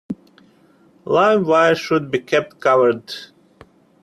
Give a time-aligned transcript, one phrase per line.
[1.05, 3.13] Live wires should be kept covered.